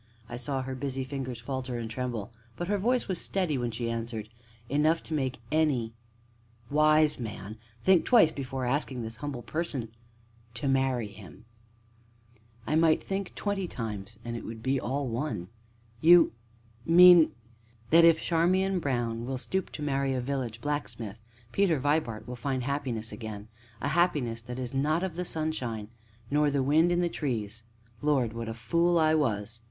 [0.27, 3.87] I saw her busy fingers falter and tremble, but her voice was steady when she
[3.87, 4.29] answered:
[4.67, 5.93] "Enough to make any
[6.71, 9.89] wise man think twice before asking this Humble Person
[10.53, 11.45] to to marry him."
[12.65, 15.49] "I might think twenty times, and it would be all one!"
[16.01, 16.31] "You
[16.83, 17.33] mean?"
[17.91, 21.21] "That if Charmian Brown will stoop to marry a village blacksmith,
[21.51, 23.49] Peter Vibart will find happiness again;
[23.79, 25.89] a happiness that is not of the sunshine
[26.31, 27.61] nor the wind in the trees
[28.01, 29.59] Lord, what a fool I was!"